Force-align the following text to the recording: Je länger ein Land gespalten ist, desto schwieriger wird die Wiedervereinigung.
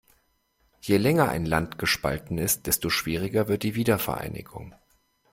Je 0.81 0.97
länger 0.97 1.29
ein 1.29 1.45
Land 1.45 1.77
gespalten 1.77 2.39
ist, 2.39 2.65
desto 2.65 2.89
schwieriger 2.89 3.47
wird 3.47 3.61
die 3.61 3.75
Wiedervereinigung. 3.75 4.73